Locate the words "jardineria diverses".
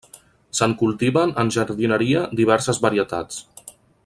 1.57-2.81